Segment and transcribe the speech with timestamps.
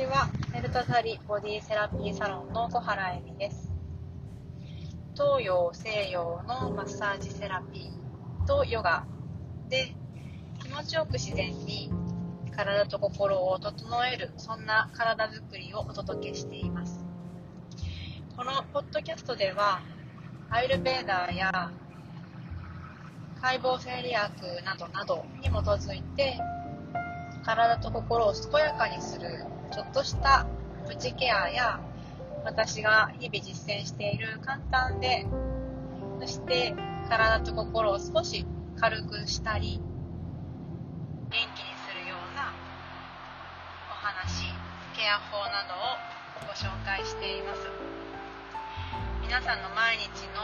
[0.00, 0.30] ちは。
[0.54, 3.70] メルタサリボディセラピーサロンの小原恵美です。
[5.12, 9.04] 東洋、西洋のマッサージセラピーとヨガ
[9.68, 9.94] で
[10.62, 11.92] 気持ちよく自然に
[12.56, 17.04] 体と心を整える、そんな体づくりをお届けしています。
[18.38, 19.82] このポッドキャストでは、
[20.48, 21.70] アイルベーダーや
[23.42, 26.38] 解剖生理学などなどに基づいて
[27.44, 30.46] 体と心を健やかにするちょっとした
[30.88, 31.80] プチケアや
[32.44, 35.26] 私が日々実践している簡単で
[36.20, 36.74] そして
[37.08, 38.46] 体と心を少し
[38.78, 39.80] 軽くしたり
[41.30, 42.52] 元気にするような
[43.90, 44.46] お話
[44.96, 47.60] ケア法などをご紹介しています。
[49.22, 50.42] 皆さんの毎日の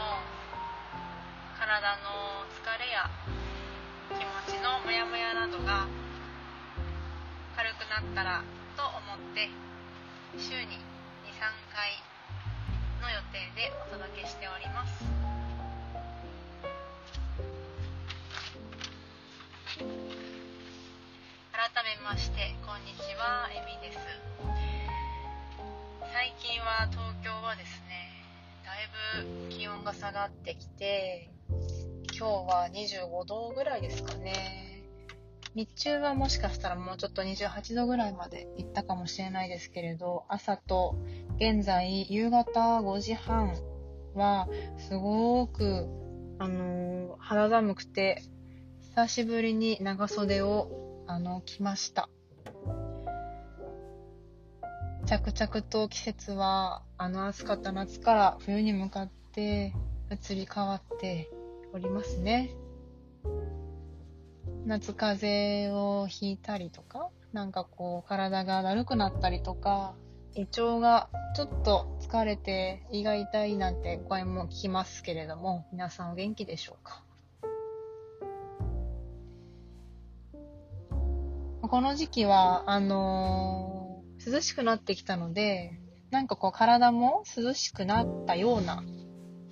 [1.59, 3.09] 体の疲れや
[4.17, 5.87] 気持ちのモヤモヤなどが
[7.57, 8.43] 軽くなったら
[9.07, 9.47] 思って
[10.35, 10.75] 週に
[11.23, 11.39] 23
[11.71, 11.95] 回
[12.99, 15.05] の予定でお届けしております。
[21.55, 23.99] 改めましてこんにちはえみです。
[26.11, 28.11] 最近は東京はですね
[28.65, 28.89] だい
[29.23, 31.29] ぶ気温が下がってきて
[32.19, 34.66] 今日は25度ぐらいですかね。
[35.57, 40.95] 日中はもしかしたらもうちょっと28度ぐらいまで行ったかもしれないですけれど、朝と
[41.37, 43.55] 現在夕方5時半
[44.13, 45.87] はすごく、
[46.37, 48.21] あのー、肌寒くて、
[48.81, 52.07] 久しぶりに長袖を、あの、着ました。
[55.07, 59.73] 着々と季節は、あの暑かった夏から冬に向かって
[60.11, 61.31] 移り変わって
[61.73, 62.51] おりますね。
[64.67, 69.95] 夏風邪をひいたりとか、なんかこう体がだるくなったりとか、
[70.35, 77.01] 胃腸がちょっと疲れて胃が痛いなんて声も聞きますけれども、皆さんお元気でしょうか？
[81.61, 85.79] この時期は、あのー、涼しくなってきたので、
[86.11, 88.83] なんかこう体も涼しくなったような、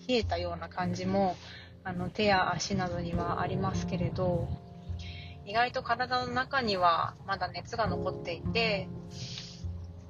[0.09, 1.37] 冷えたような感じも、
[1.85, 4.49] あの手や足などにはありますけれど、
[5.45, 8.89] 意外と体の中にはまだ熱が残っていて、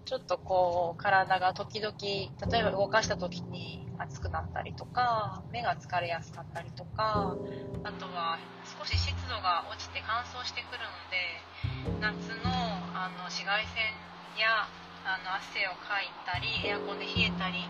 [0.05, 7.35] ちょっとこう、体が時々、例えば動かした時に熱くなったりとか、目が疲れやすかったりとか、
[7.83, 8.37] あとは
[8.79, 12.53] 少し湿度が落ちて乾燥してくるので、夏の
[12.93, 13.91] あの紫外線
[14.39, 14.69] や
[15.03, 17.65] あの汗をかいたり、エアコンで冷えたり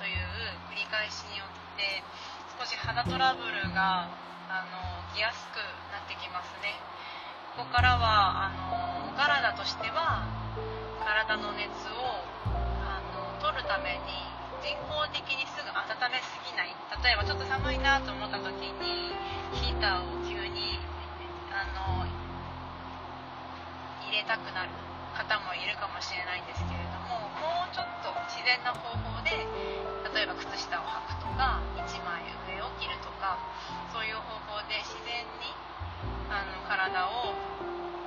[0.00, 0.18] という
[0.72, 2.02] 繰り返しによって、
[2.58, 4.08] 少し肌トラブルが
[4.48, 5.60] あの起きやすく
[5.92, 6.93] なってきますね。
[7.54, 8.52] こからはあ
[9.06, 10.26] のお体としては
[10.98, 14.10] 体の熱をあの取るために
[14.58, 16.74] 人工的にすぐ温めすぎない。
[16.98, 19.14] 例えばちょっと寒いなと思った時に
[19.54, 20.82] ヒーターを急に
[21.54, 22.10] あの入
[24.10, 24.74] れたくなる
[25.14, 29.46] 方もいるかもしれないんですけれどももうちょっと自然な方法で
[30.10, 33.38] 例えば靴下を履くとか1枚上を切るとか
[33.94, 35.54] そういう方法で自然に
[36.30, 37.34] あの体を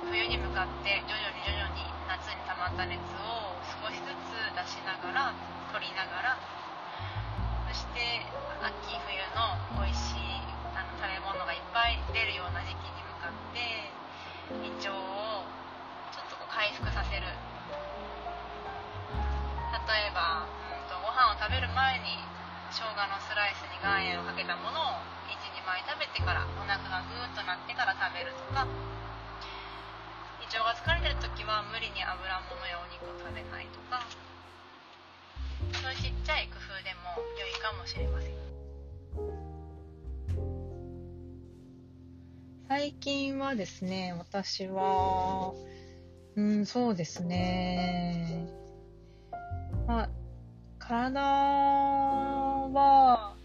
[0.08, 5.34] 冬に向かって徐々に徐々に夏に溜まった熱を少しずつ出しながら
[5.72, 6.38] 取りながら
[7.68, 8.24] そして
[8.64, 10.40] 秋冬の美味しい
[10.72, 13.92] あの食べ物がいっぱい出るような時期に向かって
[14.64, 15.44] 胃腸を
[16.10, 17.28] ちょっとこう回復させる。
[19.88, 22.20] 例えば、うんと、ご飯を食べる前に
[22.68, 24.97] 生姜のスライスに岩塩をかけたものを
[25.88, 28.68] 食べてからお腹がグーッとなってから食べるとか。
[30.44, 34.04] 胃腸が疲れてる時は無理に油物やお肉を食べないとか。
[35.80, 38.32] そういうちっちゃい工夫でも良いかもしれません。
[42.68, 45.54] 最近はですね私は
[46.36, 48.46] うんそうですね。
[49.86, 50.10] まあ
[50.78, 53.38] 体は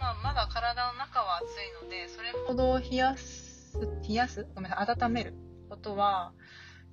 [0.00, 0.97] まあ、まだ体の
[1.40, 4.46] 暑いので、それほど冷やす、冷やす？
[4.54, 5.34] ごめんなさい、温める
[5.68, 6.32] ことは、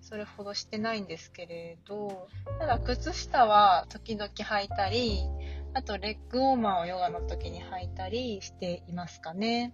[0.01, 2.27] それほどしてないんですけれど、
[2.59, 5.21] ただ靴下は時々履いたり、
[5.73, 9.73] あとレッグウォーマーをヨガの時に履いたりしていますかね。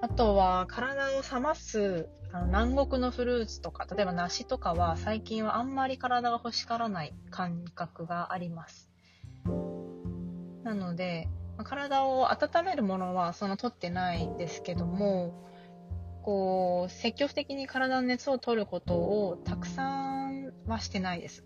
[0.00, 8.88] あとは体を冷ますあの南国のフルーツとか、例えば梨とかは最近はあんまり体が欲しからない感覚があります。
[10.62, 11.28] なので、
[11.64, 15.32] 体を温めるものはその取ってないんですけども、
[16.22, 21.44] こう、積極的に体の熱を取ることをたくさんはしてないです。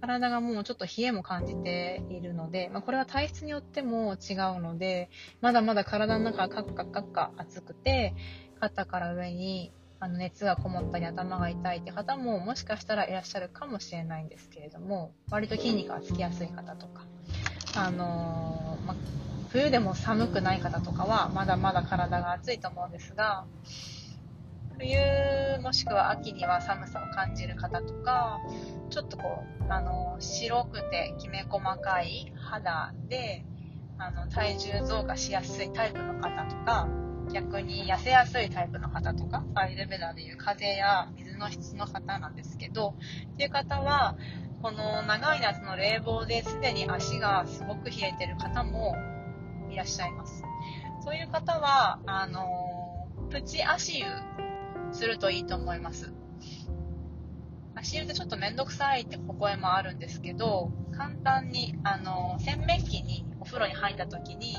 [0.00, 5.10] 体がもうちょっと冷えも感じているので、まあ、これは体質によっても違うので、
[5.40, 8.14] まだまだ体の中がカッカカッカ熱くて、
[8.58, 17.04] 肩から上にあの熱がこもったり頭が痛いって方ももしかしたらいらっしゃるかもしれないんですけれども、割と筋肉がつきやすい方とか、
[17.76, 18.96] あのー、ま、
[19.50, 23.44] 冬でも寒くない方とかはまだまだ体が熱いと思うんですが、
[24.78, 24.96] 冬
[25.62, 28.40] もしくは秋には寒さを感じる方とか、
[28.88, 33.44] ちょっとこう、あの、白くてきめ細かい肌で、
[33.98, 36.88] あの、体重増加しやすいタイプの方とか、
[37.32, 42.94] 逆に痩せやすいタイプの方とか、アイルベダでいう風や水の質の方なんですけど、
[43.34, 44.16] っていう方は、
[44.62, 48.94] この長い夏の冷房ですでに足がすごく冷えてる方も
[49.70, 50.44] いらっしゃいます。
[51.02, 52.46] そういう方は、あの、
[53.30, 54.04] プチ足湯
[54.92, 56.12] するといいと思います。
[57.74, 64.56] 足湯ってちょっとめんどくさいってお声もあるんですけど、簡単に、あの、洗面器にお風呂に入った時に、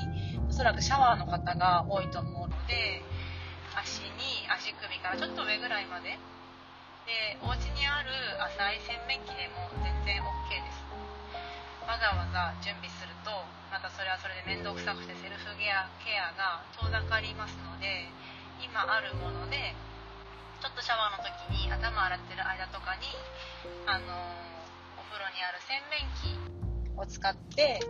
[0.48, 3.02] おそらくシャワーの方が多いと思うので、
[3.80, 4.10] 足に、
[4.50, 6.18] 足首からちょっと上ぐらいまで、
[7.06, 8.10] で、お家にある
[8.54, 10.82] 浅い洗面器でも全然 OK です。
[11.86, 13.30] わざわざ準備すると、
[13.70, 18.06] またそれはそれで面倒くさくてセルフケアケアが遠ざかりますので、
[18.62, 19.74] 今あるもので
[20.62, 23.02] ちょっとシャワーの時に頭洗ってる間とかに、
[23.84, 24.14] あの
[24.94, 26.38] お風呂にある洗面器
[26.96, 27.80] を使って、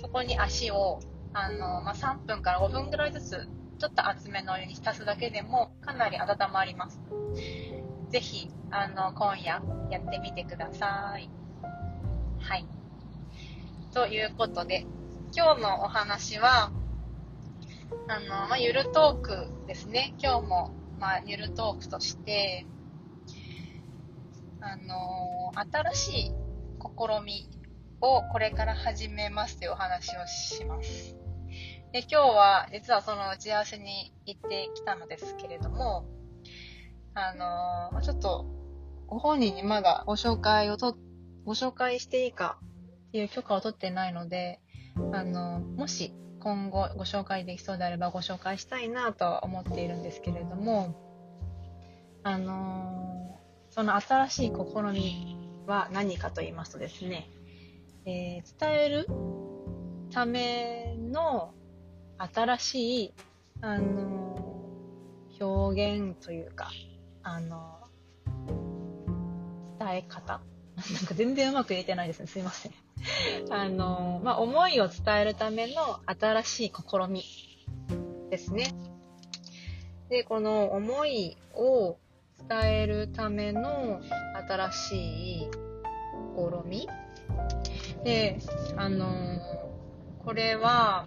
[0.00, 1.00] そこに足を、
[1.34, 3.48] あのまあ、3分から5分ぐらいずつ、
[3.80, 7.00] ちょっと厚めのお湯に浸すだけでもかなり温まります。
[8.10, 11.30] ぜひ、あの、今夜やってみてください。
[12.40, 12.66] はい。
[13.92, 14.86] ということで、
[15.34, 16.72] 今日のお話は、
[18.08, 20.14] あの、まあ、ゆるトークですね。
[20.18, 22.66] 今日もまあ、ゆるトークとして、
[24.60, 26.34] あの、新しい
[26.78, 27.48] 試み
[28.02, 31.16] をこれから始めますというお話をします。
[31.92, 36.04] で、今日は実はその打ち合わせに行ってきたのですけれども、
[37.14, 37.34] あ
[37.92, 38.46] のー、ちょっと
[39.06, 40.96] ご本人にまだご紹介をと、
[41.44, 42.58] ご紹介していいか
[43.08, 44.60] っていう許可を取ってないので、
[45.12, 50.94] あのー、もし今後ご紹介できそうであればご紹介したいなとは思っているんですけれども、
[52.22, 55.36] あのー、その新しい試み
[55.66, 57.30] は何かと言いますとですね、
[58.04, 59.06] えー、伝える
[60.10, 61.52] ための
[62.18, 63.14] 新しい、
[63.60, 66.70] あのー、表現というか、
[67.30, 67.80] あの
[69.78, 70.40] 伝え方。
[70.76, 72.26] なんか全然うまく言えてないですね。
[72.26, 72.72] すいません。
[73.50, 77.22] あの、まあ、思いを伝えるための新しい試み
[78.30, 78.74] ですね。
[80.08, 81.98] で、この思いを
[82.48, 84.00] 伝えるための
[84.48, 85.50] 新しい
[86.36, 86.88] 試み
[88.04, 88.38] で、
[88.76, 89.12] あの、
[90.24, 91.06] これは、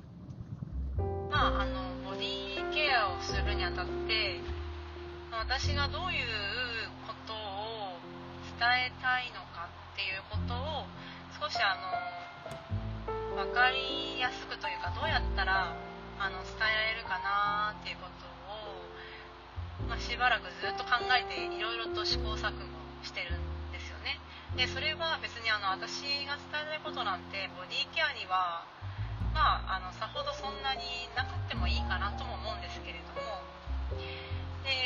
[1.29, 4.52] まあ、あの、ボディケアをするにあたって、
[5.39, 6.29] 私がどういう
[7.09, 7.97] ことを
[8.59, 10.85] 伝えたいのかっていうことを
[11.41, 15.73] 少しあの分かりやすくというかどうやったら
[16.21, 22.61] あの伝えられるかなっていうことを、まあ、しばらくずっと考えていろいろと試行錯誤
[23.01, 24.21] してるんですよね。
[24.53, 28.69] でそれは別にあの私が伝えたいことなんてボディケアには
[29.33, 33.41] まあ、あのさほどそんなになくってもいいかなとも思うんですけれども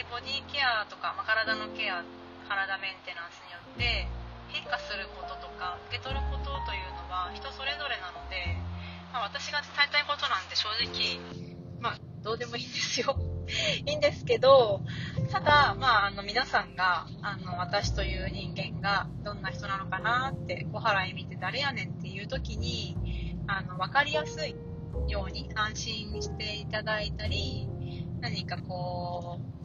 [0.09, 2.03] ボディケアとか、まあ、体のケア
[2.47, 4.07] 体メンテナンスによって
[4.49, 8.55] 変化することとか受け取ることというのは人それぞれなので、
[9.11, 11.19] まあ、私が伝えたいことなんて正直、
[11.79, 13.15] まあ、どうでもいいんですよ。
[13.85, 14.81] いいんですけど、
[15.31, 22.97] ただ、まあ、あの、皆さんが、あの、私という人間がどんな人なのかなって、小原恵美って誰やねんっていう時に、
[23.47, 24.55] あの、わかりやすい
[25.07, 27.69] ように安心していただいたり、
[28.19, 29.56] 何かこう、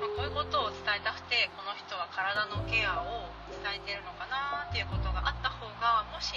[0.00, 6.32] まあ、こういうことを伝えたくてこの人は体のケアを伝えてるのかなっていうことがあった方がもし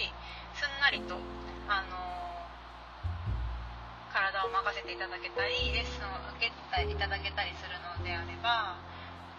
[0.51, 1.15] すんなりと、
[1.65, 1.95] あの
[4.11, 8.75] 体を任せていただけたりレッスンを受けていただけたりするのであれば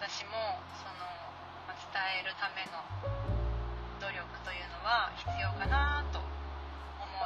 [0.00, 1.04] 私もその、
[1.68, 2.80] まあ、伝えるための
[4.00, 6.24] 努力というのは必要かなと思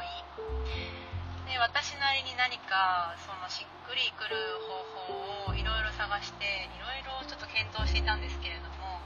[0.03, 1.18] い
[1.49, 4.37] で私なりに何かそのしっくりくる
[4.69, 9.01] 方法をいろいろ探していろいろちょっと検討していたんですけれども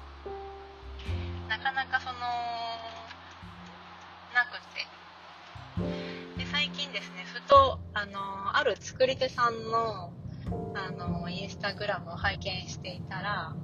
[1.49, 2.19] なかなかその
[4.35, 4.91] なくて。
[6.37, 10.13] で最近ですねふとあのある作り手さんの
[10.75, 13.55] あのインスタグラムを拝見していたら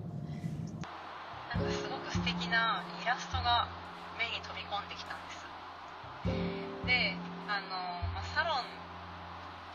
[1.54, 3.68] なんかすごく素敵なイラストが
[4.18, 6.86] 目に飛び込んできたんです。
[6.86, 7.16] で
[7.48, 7.97] あの、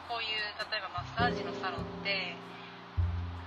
[0.10, 2.36] こういう例えばマッサージのサロンって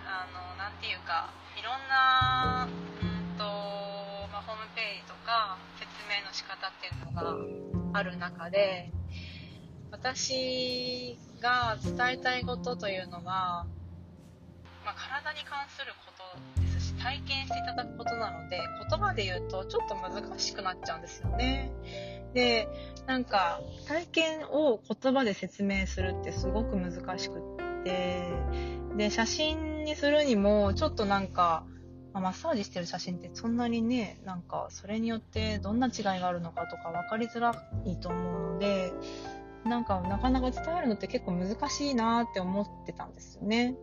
[0.07, 3.45] あのなていうかいろんな、うんと
[4.31, 8.91] まあ、ホームページとか説明の仕方っていうのがある中で
[9.91, 13.67] 私が伝えたいことというのは、
[14.85, 16.13] まあ、体に関するこ
[16.55, 21.71] とですし体験していただくことなので言葉で言うとちょっと難しくなっちゃうんですよね。
[22.37, 22.69] で
[23.07, 28.31] なんか体験を言葉で説明するってすごく難しくって
[28.95, 31.65] で写真にするにもちょっとなんか
[32.13, 37.55] マッサージしてる写真ってそんなにねなんかそれによってどんな違いがあるのかとか分かりづら
[37.87, 38.93] いと思うので
[39.65, 43.77] なんかなかなか伝えるのって結構難しいなって思ってたんですよね。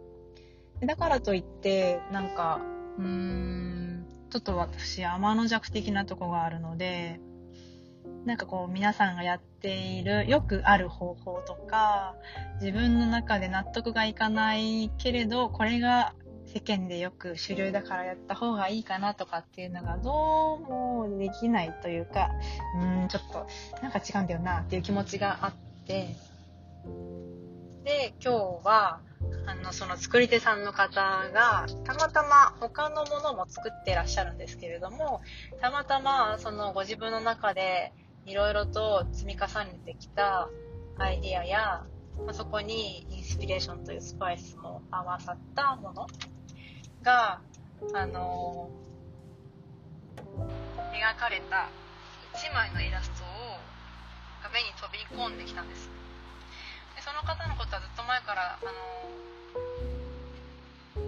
[0.81, 2.61] だからといってなんか
[2.99, 7.19] うーんちょっと私天の弱的なとこがあるので
[8.25, 12.15] なんかこう皆さんがやっているよくある方法とか
[12.61, 16.13] 自分の中で納得がいかないけれどこれが
[16.45, 22.29] 世間でよく主流だからやった方がいいかなとかっていうのがどうもできないというか
[22.79, 23.47] うんちょっと
[23.81, 25.53] なんか違うんだよなっていう気持ちがあっ
[25.85, 26.15] て。
[27.83, 29.01] で今日は
[29.45, 31.01] あのその作り手さんの方
[31.33, 35.21] がたまたま他のものも作ってらっしゃるんですけれども
[35.59, 37.91] たまたまそのご自分の中で
[38.25, 40.49] いろいろと積み重ねてきた
[40.97, 41.83] アイディアや、
[42.25, 46.07] まあ、そこにインスピレーションというスパイスも合わさったもの
[47.01, 47.41] が、
[47.93, 48.69] あの、
[50.25, 51.69] 描かれた
[52.33, 53.27] 1枚のイラストを
[54.43, 55.89] 画面に飛び込んできたんです。
[56.95, 58.71] でその方のことはずっと前から、あの、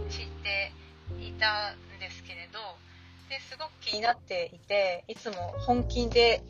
[0.10, 0.72] 知って
[1.20, 2.60] いたんですけれど
[3.30, 6.42] ですごく気になっていていつも本気で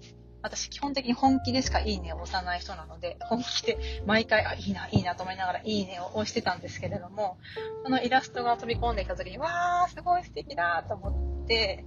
[0.45, 7.39] 私基本的に本気でしかいいねを押さない人なので、本気で毎回、あ、いいな、いいなと思いながらいいねを押してたんですけれども、
[7.83, 11.83] このイラストが飛び込んできた時に、わー、すごい素敵だと思って、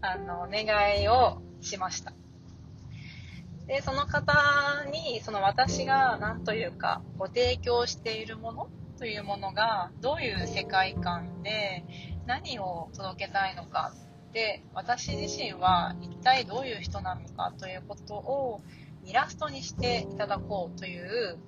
[0.00, 0.66] あの、お願
[1.00, 2.12] いをしました。
[3.68, 4.34] で、その方
[4.90, 8.68] に、その私が何というか、ご提供しているもの
[8.98, 11.84] というものが、どういう世界観で、
[12.26, 13.92] 何を届けたいのか
[14.32, 18.60] で私自身は一体どういう人なのかということを
[19.04, 21.38] イラストにしていただこうという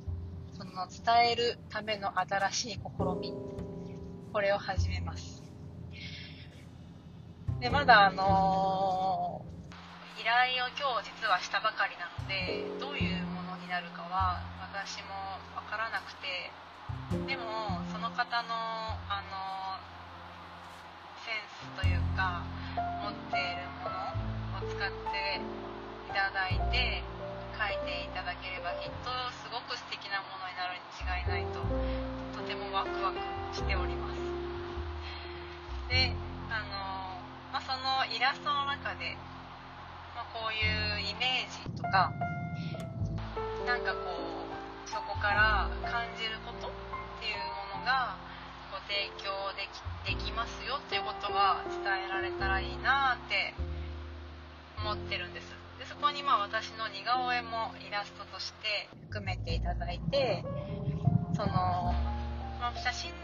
[0.56, 2.80] その伝えるための新しい試
[3.20, 3.34] み。
[4.34, 5.44] これを始めます。
[7.60, 14.42] でまだあのー、依頼を今日実はしたばかりなのでどういうものになるかは
[14.74, 15.14] 私も
[15.54, 16.50] 分からなくて。
[17.28, 17.44] でも
[17.92, 18.54] その方の
[19.08, 19.93] あのー、
[21.24, 22.44] センスというか
[23.00, 27.00] 持っているものを使っていただいて
[27.56, 29.08] 書いていただければきっと
[29.40, 31.64] すごく素敵なものになるに違いないと
[32.36, 33.16] とてもワクワク
[33.56, 34.20] しております。
[35.88, 36.12] で
[36.52, 37.16] あの、
[37.56, 39.16] まあ、そのイラストの中で、
[40.12, 42.12] まあ、こういうイメージとか
[43.64, 46.70] なんかこうそこから感じることっ
[47.16, 47.40] ていう
[47.72, 48.12] ものが
[48.74, 53.54] ご提供できできますよっていうことが伝えられたらいいなって
[54.82, 55.46] 思ってるんです。
[55.78, 60.42] でそこにまあ私の似顔絵もイラストとして含めていただいて
[61.38, 61.94] その、
[62.58, 63.14] まあ、写真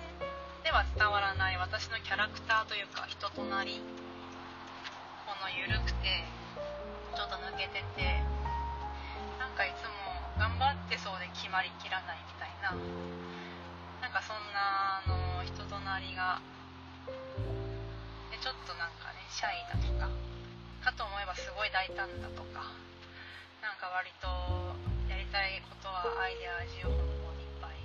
[0.62, 3.82] では伝わらない私のキャラクターというか人となり
[5.26, 6.22] この緩くて
[7.16, 8.22] ちょっと抜けてて
[9.38, 13.49] なんかいつも頑張ってそうで決まりきらないみたいな。
[14.10, 16.42] なんかそんなあの人となりが
[18.26, 20.10] でちょっとなんかねシャイだとか
[20.82, 22.74] かと思えばすごい大胆だとか
[23.62, 24.26] なんか割と
[25.06, 27.78] やりたいことはアイデア自由奔放にいっぱい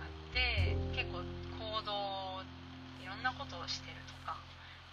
[0.00, 2.40] あって結構行動
[3.04, 4.40] いろんなことをしてるとか、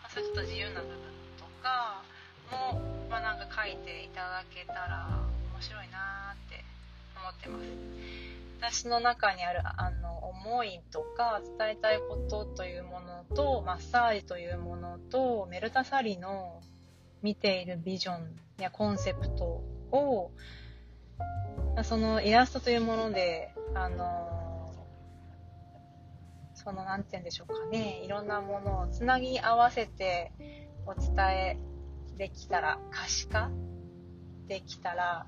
[0.04, 1.00] まあ、そういうちょっと自由な部分
[1.40, 2.04] とか
[2.52, 5.08] も、まあ、なんか書いていただけたら
[5.56, 6.68] 面白いなって
[7.16, 8.20] 思ってます。
[8.60, 9.99] 私の中にあるあの
[10.44, 16.62] 思いとか伝えたいことというものとマッサージというものとメルタサリの
[17.22, 20.32] 見ているビジョンやコンセプトを
[21.84, 24.74] そのイラストというものであの
[26.54, 30.32] その何て言うんでしょうかねいろんなものをつなぎ合わせて
[30.86, 31.58] お伝え
[32.18, 33.50] できたら可視化
[34.48, 35.26] できたら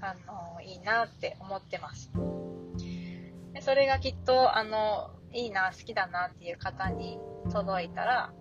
[0.00, 2.10] あのいいなって思ってます。
[3.62, 7.18] それがきっとあのいいな好きだなっていう方に
[7.50, 8.32] 届いたら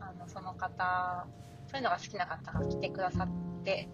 [0.00, 1.26] あのその方
[1.70, 3.88] そういうのが好きな方が来てくださって、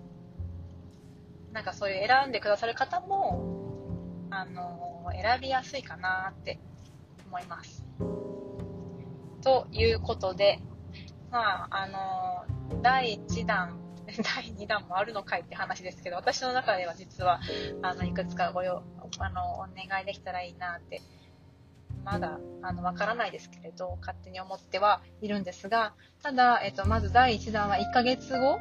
[1.53, 6.59] なんかそういう選んでくださる方も、あの、選びやすいかなって
[7.27, 7.85] 思います。
[9.43, 10.59] ということで、
[11.31, 13.79] まあ、あの、第1弾、
[14.23, 17.41] 第2弾もあるのかいって話ですけど、私の中では実は、
[17.83, 18.83] あの、いくつかご用、
[19.19, 21.03] あの、お願いできたらいいなって、
[22.05, 28.59] まだ、あの、わからないですけれど、勝手に思ってはいるんですが、ただ、えっと、まず第1弾は1ヶ月後、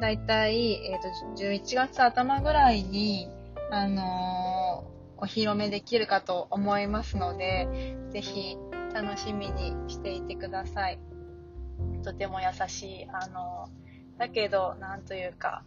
[0.00, 1.08] だいたい、えっと、
[1.42, 3.28] 11月頭ぐらいに、
[3.70, 8.56] あのー、お披露目できるかと思いますので、ぜひ
[8.92, 10.98] 楽しみにしていてください。
[12.02, 13.91] とても優しい、あのー、
[14.22, 15.64] だけど、なんというか、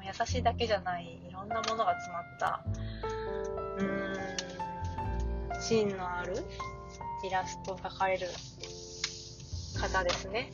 [0.00, 2.64] うん、優しいだけじゃない、いろんなものが詰まった、
[3.78, 6.34] うん、芯のある
[7.24, 8.26] イラストを描かれる
[9.80, 10.50] 方ですね。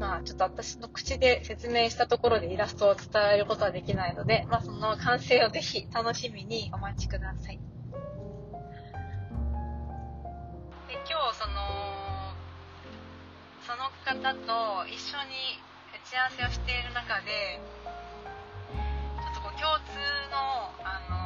[0.00, 7.58] まあ、ちょっと私の口で説明したところでイラストを伝えることはできないので、まあ、その完成をぜひ楽しみにお待ちください。
[7.58, 7.60] で
[10.94, 11.84] 今日、その、
[13.66, 15.60] その方と一緒に
[16.14, 19.98] ち合わせをしている中で、ちょっとこう共通
[20.30, 21.18] の、あの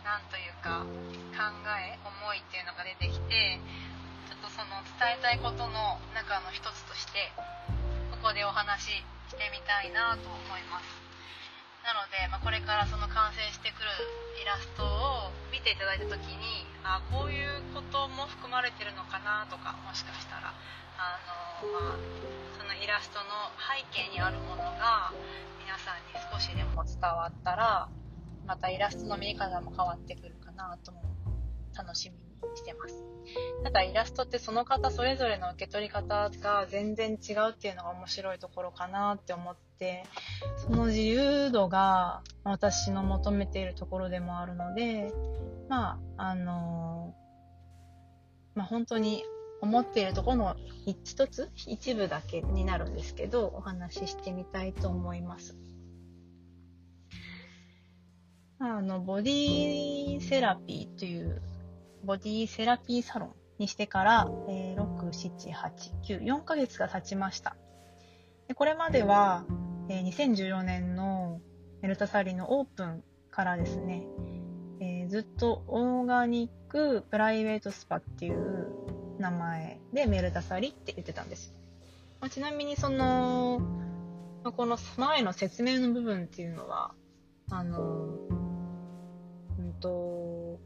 [0.00, 0.88] ー、なんというか、
[1.36, 1.44] 考
[1.76, 3.60] え、思いっていうのが出てきて
[4.24, 7.28] ちょっ、とその伝えたいことの中の一つとして
[8.24, 11.05] ここでお話ししてみたいなと思います。
[11.86, 13.86] なので、まあ、これからその完成してくる
[14.42, 20.50] イラストを見ていただいた時にあこういうことも含まれてるのかなとかもしかしたら
[20.98, 21.14] あ
[21.62, 21.98] の、まあ、
[22.58, 25.14] そのイラストの背景にあるものが
[25.62, 27.86] 皆さんに少しでも伝わったら
[28.50, 31.06] またイラストの見え方も変わってくるかなとも
[31.70, 32.25] 楽しみに
[32.56, 33.04] してます。
[33.62, 40.04] ただイラストってその方それぞれの受け取り方が全然違うっていうのが面白いところかなって思って、
[40.56, 45.12] その自由度が私の求めているところでもあるので、
[45.68, 47.14] まあ、あの
[48.54, 49.22] まあ、本当に
[49.60, 55.56] 思っているところの一つ、一部だけになるんですけど、お話ししてみたいと思います。
[58.58, 61.42] あの、ボディセラピーという
[62.06, 67.56] ボディセラピーサロンにしてから、えー、6、7、8、9、4ヶ月が経ちました。
[68.46, 69.44] でこれまでは、
[69.88, 71.40] えー、2014年の
[71.82, 74.06] メルタサリのオープンからですね、
[74.80, 78.68] えー、ずっとオーガニックプライベートスパっていう
[79.18, 81.54] 名前でメルタサリって言ってたんです。
[82.20, 83.58] まあ、ちなみにその、
[84.44, 86.94] まあ、この前の説明の部分っていうのは、
[87.50, 87.80] あの、
[89.58, 90.60] うんと、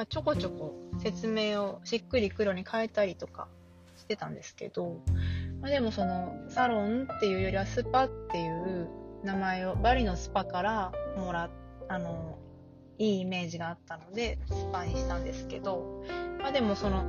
[0.00, 3.48] まあ、ちょこちょこ説明をしっくり黒に変えたりとか
[3.98, 5.02] してたんですけど、
[5.60, 8.88] まあ、でもそのサロンっていうよりはスパっていう
[9.24, 11.50] 名前をバリのスパからもら
[11.90, 12.38] あの
[12.96, 16.02] いいイメージがあったのでスパにしたんですけど、
[16.40, 17.04] まあ、でもその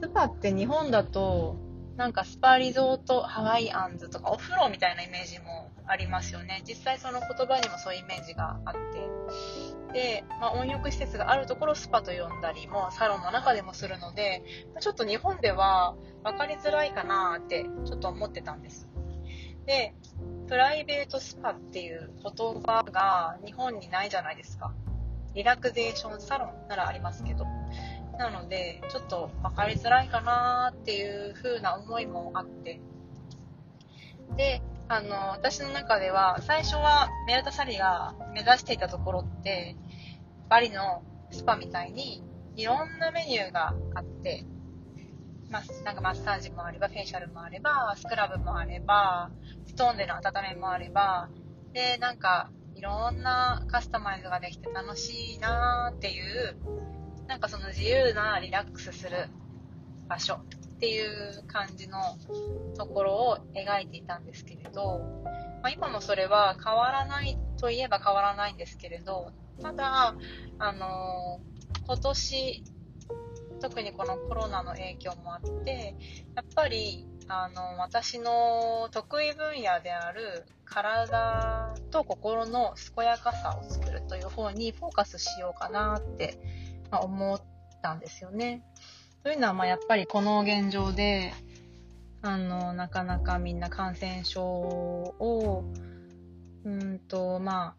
[0.00, 1.56] スパって日本だと
[1.96, 6.62] なんかスパリゾートハワイアンズとかお風呂みたいなイメージもありますよね。
[6.64, 9.73] 実際その言葉にもそういうイメージがあって。
[9.94, 14.42] で、まあ、温浴施設があるところをスパと呼んだりもサロンの中でもするので、
[14.80, 18.88] ちょっと日本では分かりづらいかなってちょっと思ってたんです。
[19.66, 19.94] で、
[20.48, 24.74] プライベートスパっていう言葉が日本にないじゃないですか。
[25.34, 27.46] リラクゼーションサロンならありますけど。
[28.18, 32.80] なので、ちょっと分かりづらいかなっていう風な思いもあって。
[34.36, 39.76] で、あの、私の中では、最初はメルタサリが目指していたところって、
[40.48, 42.22] バリのスパみたいに、
[42.56, 44.44] いろんなメニューがあって、
[45.50, 49.30] まなんかマッサージもあれば、フェイシャルもあれば、スクラブもあれば、
[49.66, 50.22] ストーンでの温
[50.54, 51.28] めもあれば、
[51.72, 56.56] で、なんか、いろんなカスタマイズができて楽しいなーっていう、
[57.28, 59.28] なんかその自由なリラックスする
[60.08, 60.40] 場所。
[60.74, 61.98] っていう感じの
[62.76, 65.00] ところを描いていたんですけれど、
[65.62, 69.32] まあ、今もそれは変わらないといえば変わらないんですけれど、
[69.62, 70.14] ただ、
[70.58, 71.40] あの、
[71.86, 72.64] 今年、
[73.60, 75.94] 特にこのコロナの影響もあって、
[76.34, 86.38] やっぱり、あの、私の得意分野である体と心の健やかさを作るという方にフォーカスしようかなって、
[86.90, 87.40] ま、思っ
[87.80, 88.62] たんですよね。
[89.24, 91.32] というのは、まあ、やっぱりこの現状で、
[92.20, 95.64] あの、なかなかみんな感染症を、
[96.62, 97.74] うんと、まあ、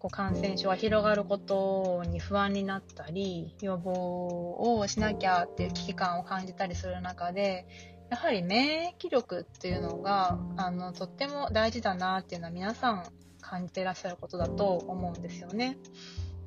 [0.00, 7.64] こう感染症が広がることに不安になったり、予防をしなきゃっていう危機感を感じたりする中で、
[8.10, 13.04] やはり免疫力っていうのが、あの、とっても大事だなっていうのは皆さん
[13.40, 15.78] 感じてらっしゃることだと思うんですよね。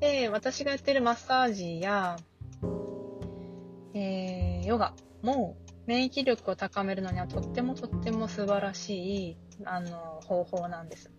[0.02, 2.18] で、私がやってるマッサージや、
[3.94, 11.12] えー、ヨガも免疫力を高めるのにはとってもとっても素晴らしい、あの、方法なんです。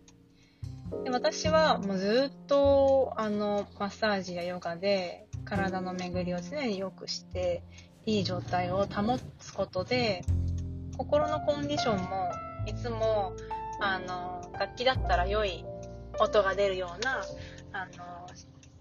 [1.05, 7.63] で私はもうずっとあのマッサージやヨガで体の巡りを常に良くして
[8.05, 10.23] いい状態を保つことで
[10.99, 12.31] 心のコンディションも
[12.67, 13.35] いつも
[13.81, 15.65] あの楽器だったら良い
[16.21, 17.23] 音が出るような
[17.73, 18.27] あの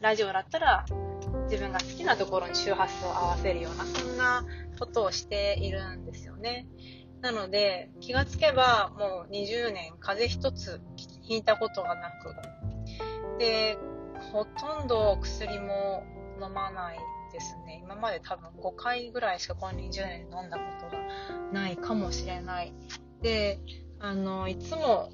[0.02, 0.86] ラジオだったら
[1.50, 4.46] 自分が好きなところに周波数を合わせるようなそんな
[4.80, 6.67] ことをしているんですよね。
[7.22, 10.82] なので気がつけばもう20年風邪一つ
[11.24, 13.38] 引いたことがなく。
[13.38, 13.78] で
[14.32, 16.04] ほとんど薬も
[16.41, 16.98] 飲まない
[17.32, 17.82] ですね。
[17.84, 22.74] 今まで多分5回ぐらいしかこの20年飲んだことがないかもしれない。
[23.22, 23.60] で
[24.00, 25.12] あのいつも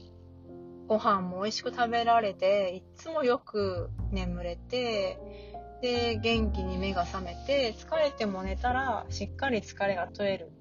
[0.87, 5.46] ご飯も美味しく食べられていつもよく眠れて
[5.81, 10.51] で元気に目が覚めて疲れても寝たらしっかり疲れが取れる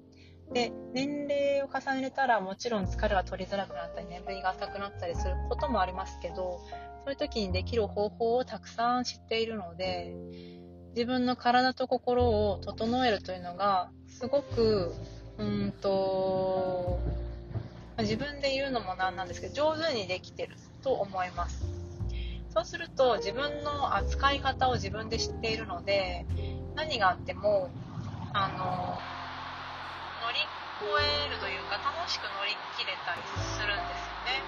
[0.53, 6.61] で、年齢を重ねたらもちろん疲れが取りづらくなったり、眠りが浅くなったりすることもありますけど、
[7.03, 10.15] そういう時にできる方法をたくさん知っているので、
[10.95, 14.93] 自分の体と心を整えるというのが、すごく、
[15.37, 16.99] うんと、
[17.99, 21.66] 自分で言うのもなんなんですけど、上手にできてると思います。
[22.57, 26.25] そうすると自分の扱い方を自分で知っているので、
[26.73, 27.69] 何があっても、
[28.33, 28.97] あの、
[30.25, 30.41] 乗り
[30.81, 33.21] 越えるというか楽しく乗り切れたり
[33.53, 34.41] するんですよね。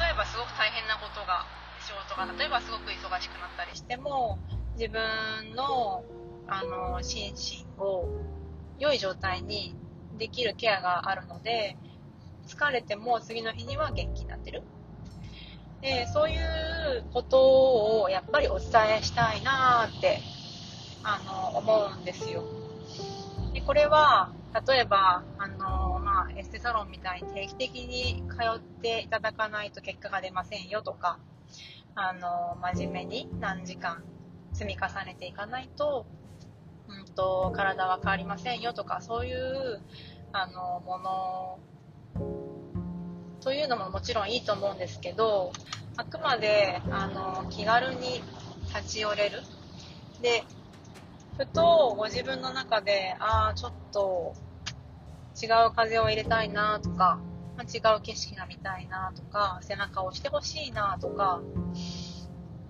[0.00, 1.44] 例えばすごく大変なことが
[1.84, 4.38] 仕事が例えばすごく忙しくなったりしても
[4.78, 6.02] 自分の
[6.48, 8.08] あの心身を
[8.78, 9.76] 良い状態に
[10.16, 11.76] できるケアがあるので
[12.46, 14.62] 疲れても次の日には元気になってる。
[15.84, 18.68] でそういうことをやっぱりお伝
[19.00, 20.22] えしたいなって
[21.02, 21.20] あ
[21.52, 22.42] の思うんですよ。
[23.52, 24.32] でこれは
[24.66, 31.18] 例えばあの、まあ、エステサロンみたいに定期的に通っていただかないと結果が出ませんよとか
[31.94, 34.02] あの真面目に何時間
[34.54, 36.06] 積み重ねていかないと,、
[36.88, 39.82] うんと、体は変わりませんよとかそういう
[40.32, 41.58] あのもの
[43.44, 45.52] というのももちろんいいと思うんですけど
[45.96, 48.22] あくまであの気軽に
[48.74, 49.42] 立ち寄れる。
[50.20, 50.44] で
[51.36, 54.34] ふとご自分の中で、ああ、ちょっと
[55.42, 57.18] 違う風を入れたいなとか、
[57.56, 61.40] ま、違う景色が見たいなとか、背中を押してほしいなとか、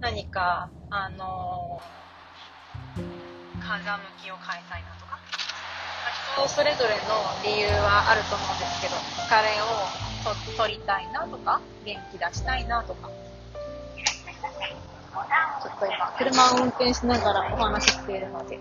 [0.00, 5.18] 何か、あのー、風向きを変えたいなとか、
[6.36, 6.98] 人それぞれの
[7.44, 8.94] 理由はあると思うんですけど、
[9.28, 10.13] 疲れを
[10.56, 13.10] 取りたいなとか、元気出したいなとか、
[15.62, 18.58] ちょっと今、車を運転しながらお話ししているので、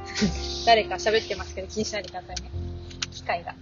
[0.66, 2.50] 誰か喋ってますけど気にしないでくださいね。
[3.10, 3.54] 機械が。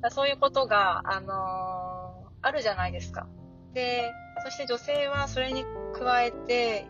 [0.00, 3.26] だそういうことが、あのー、あるじゃないですか。
[3.72, 4.12] で、
[4.44, 5.64] そして女性はそれに
[5.98, 6.86] 加えて、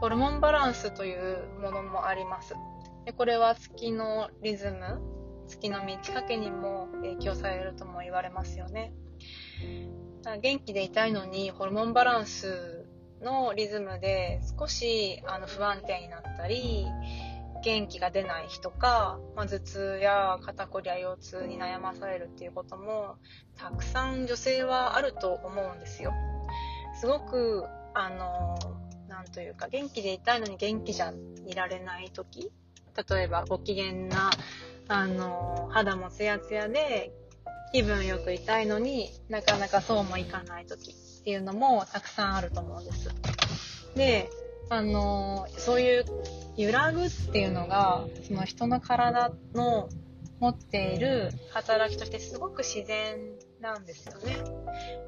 [0.00, 2.54] ホルモンバランスというものもあります。
[3.04, 5.00] でこれは月のリズム、
[5.48, 8.92] 月の満ち欠けにも影響されるとも言われますよね。
[10.42, 12.86] 元気でいたいのにホルモンバランス
[13.22, 16.86] のリズムで少しあの不安定になったり
[17.64, 23.16] 元気が出ない日とか、まあ、頭痛や肩こりや腰痛に悩まされるっていうことも
[23.56, 26.12] たくさん女性はあると思うんですよ。
[27.00, 28.58] すごくあの
[29.08, 31.12] なんというか元気でいたいのに元気じゃ
[31.46, 32.50] いられない時
[33.10, 34.30] 例えばご機嫌な
[34.88, 37.12] あの肌もツヤツヤで
[37.72, 43.10] 気分よくいたいのになかなかそうもいかない時っていうのもたくさんあると思うんです。
[43.94, 44.30] で、
[44.70, 46.04] あの、そういう
[46.56, 49.88] 揺らぐっていうのが、その人の体の
[50.40, 53.18] 持っている働きとしてすごく自然
[53.60, 54.36] なんですよね。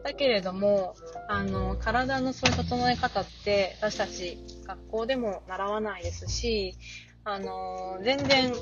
[0.02, 0.94] だけれども、
[1.28, 6.76] あの、体のそういう整え方って私たち学校でも習わないですし、
[7.24, 8.52] あの、全然、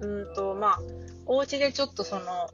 [0.00, 0.80] うんと、まあ、
[1.26, 2.50] お家でちょっとその、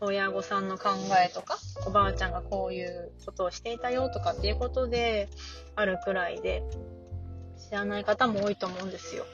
[0.00, 0.90] 親御さんの考
[1.24, 5.28] えとか、おばあちゃんがこういうことをしていたよとかっていうことで
[5.76, 6.62] あるくらいで、
[7.58, 9.24] 知らない方も多いと思うんですよ。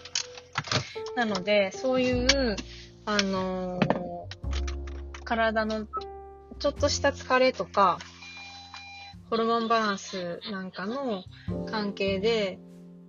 [1.16, 2.56] なので、そういう、
[3.04, 5.86] あのー、体の
[6.58, 7.98] ちょっとした疲れとか、
[9.30, 11.24] ホルモンバランスなんかの
[11.70, 12.58] 関係で、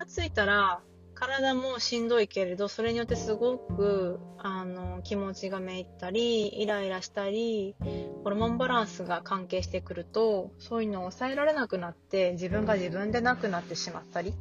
[0.08, 0.82] ついたら
[1.22, 7.76] 体もしんどいけれど、それによってすごく、あの、気持ちがめいったり、イライラしたり、
[8.24, 14.34] ホルモンバランスが関係してくると、そういうのを抑えられなくなって、自分が自分でなくなってしまったり。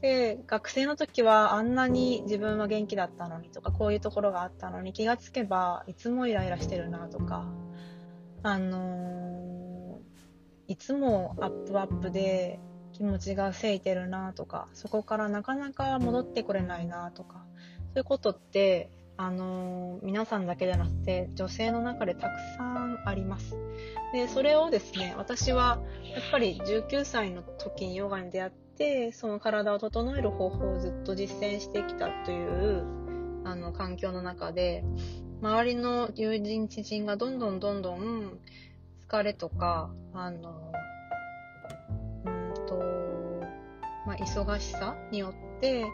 [0.00, 7.46] で、学生の時はあんなに自分は元気だったのにとか、こういうところがあったのに気がつけば、いつもイライラしてるなとか、
[8.44, 12.60] あのー、いつもアップアップで
[13.00, 17.46] 気持ちがせいてるなとか、そこからなかなか戻ってくれないなとか、
[17.78, 23.56] そういうことって、あのー、皆さんだけじゃなくて、女性の中でたくさんあります。
[24.12, 25.78] で、それをですね、私は、
[26.14, 32.84] やっぱり19歳の時にヨガに出会って、その体を整える方法をずっと実践してきたという、
[33.46, 34.84] あの、環境の中で、
[35.40, 38.38] 周りの友人、知人がどんどんどんどん
[39.08, 40.70] 疲れとか、あの、
[42.70, 42.76] と、
[44.06, 45.84] まあ、忙しさによって、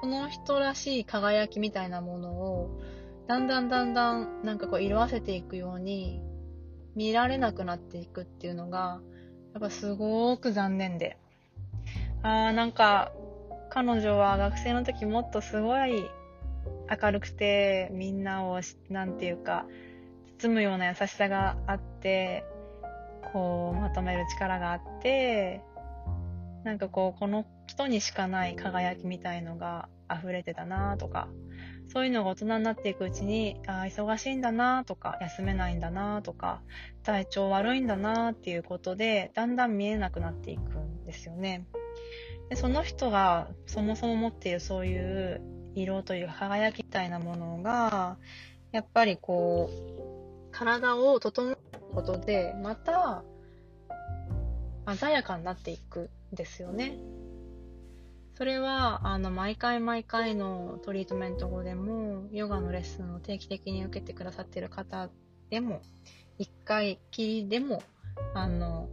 [0.00, 2.80] その人らしい輝きみたいなものを、
[3.28, 6.20] だんだんだんだんなんかこう色あせていくように
[6.94, 9.00] 見られなくなっていくっていうのが、
[9.54, 11.16] やっぱすごく残念で。
[12.22, 13.12] あーなんか、
[13.70, 16.04] 彼女は学生の時もっとすごい
[17.02, 18.60] 明るくて、みんなを、
[18.90, 19.66] なんていうか、
[20.38, 22.44] 包むような優しさがあって、
[23.32, 25.62] こう、まとめる力があって、
[26.66, 31.28] なんかこう、この人にしかない輝きみたいのが溢れてたなとか、
[31.86, 36.62] そういうのが大人になっていくうちに、ああ、忙しいんだなとか、休めないんだなとか、
[37.04, 41.68] 体調悪いんだなっていうことで、だんだん見えなくなっていくんですよね。
[42.48, 45.40] でその人がそもそも持っているそういう
[45.74, 48.18] 色という輝きみたいなものが、
[48.72, 51.58] やっぱりこう、体を整える
[51.94, 53.22] ことで、また、
[54.96, 56.98] 鮮やかになっていくですよね。
[58.36, 65.08] それは、あの、毎回毎回のトリートメント後でも、ヨガのレッスンを定期的に受けてくださっている方
[65.48, 65.80] でも、
[66.38, 67.82] 一回きりでも、
[68.34, 68.88] あの、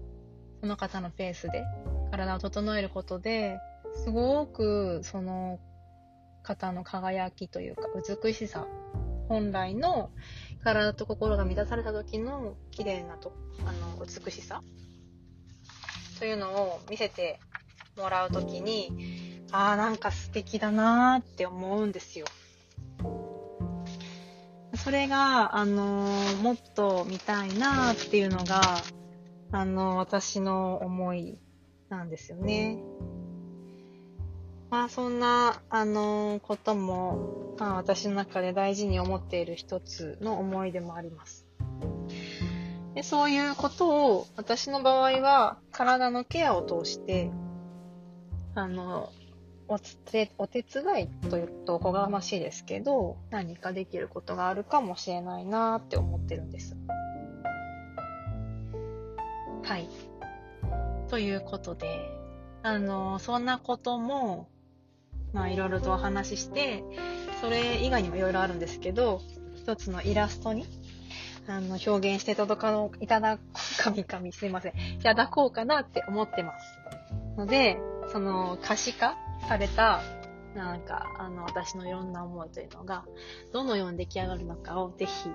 [0.62, 1.66] その方のペースで
[2.10, 3.60] 体を整えることで、
[3.96, 5.60] すごくその
[6.42, 7.84] 方の輝きというか
[8.24, 8.66] 美しさ、
[9.28, 10.10] 本来の
[10.64, 13.34] 体と心が満たされた時の綺麗なと、
[13.66, 14.64] あの、美しさ
[16.20, 17.40] というのを見せて
[17.98, 22.26] もらう時に、ああ、なんか素敵だなーって思うんですよ。
[24.76, 28.62] それが、あのー、もっと見たいなーっていうのが、
[29.52, 31.38] あのー、私の思い
[31.90, 32.80] なんですよね。
[34.72, 41.43] まあそんな、あのー、ことも、まあ私の中で大事に思っている一つの思い出もあります。
[42.96, 47.32] でそういうことを、私の場合は、体のケアを通して、
[48.56, 49.12] あの、
[49.68, 56.76] お手、お手伝いというとおこがましいですけど、何かできることがあるかもしれないなって思ってるんです。
[59.64, 59.90] はい。
[61.08, 61.88] ということで、
[62.62, 64.50] あの、そんなことも、
[65.32, 66.84] まあいろいろとお話しして、
[67.42, 69.22] それ以外にもいろいろあるんですけど、
[69.56, 70.68] 一つのイラストに、
[71.48, 73.38] あの、表現していただかいただ、
[73.80, 74.74] 神々すいません。
[75.00, 76.80] いただこうかなって思ってます。
[77.38, 77.78] ので、
[78.12, 80.02] その可視化された、
[80.56, 83.06] なんか、あの、私のいろんな思いというのが、
[83.52, 85.30] どのように出来上がるのかをぜひ、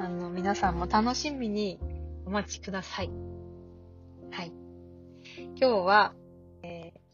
[0.00, 1.78] あの、皆さんも楽しみに
[2.26, 3.10] お待ちください。
[4.30, 4.52] はい。
[5.56, 6.14] 今日は、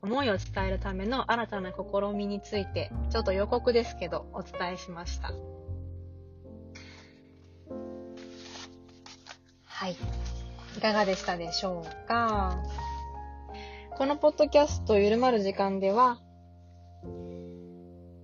[0.03, 5.31] 思いを伝えるための新たな試みについて、ちょっと予告ですけど、お伝えしました。
[9.81, 9.97] はい。
[10.77, 12.63] いかがでしたでしょうか？
[13.97, 16.21] このポッドキャストゆるまる時間では、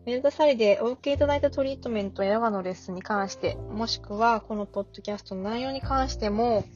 [0.04, 6.66] メルタサリでお受けいただいたトリートメントやヨガのレッスンに関して、もしくはこのポッドキャストの内容に関しても、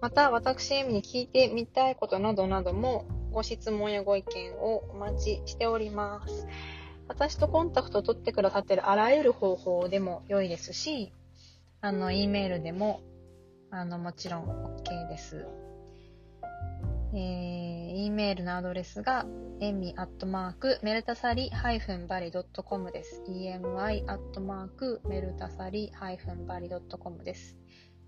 [0.00, 6.48] また私に聞いてみたいことなどなどもご質問やご意見をお待ちしております。
[7.06, 11.12] 私とコンタクトを取ってくださっているあらゆる方法でも良いですし、
[11.80, 13.02] あの、E メールでも、
[13.72, 15.46] あの、もちろん OK です。
[17.12, 19.26] えー、E メールのアドレスが、
[19.60, 23.22] えみアットマーク、メルタサリハイフンバリドットコムです。
[23.28, 27.56] emy アットマーク、メルタサリハイフンバリドットコムです。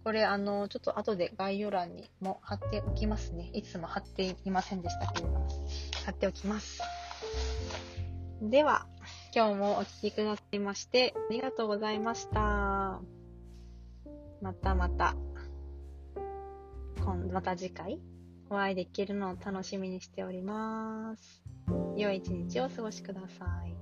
[0.05, 3.51] これ、あの、ちょっと後で概要欄にも貼っておきますね。
[3.53, 5.49] いつも貼っていませんでしたけれども、
[6.05, 6.81] 貼っておきます。
[8.41, 8.87] では、
[9.35, 13.01] 今日もお聴きくださいまして、ありがとうございました。
[14.41, 15.15] またまた、
[17.05, 17.99] 今また次回
[18.49, 21.43] お会いできるのを楽しみにしております。
[21.97, 23.82] 良い一日をお過ごしください。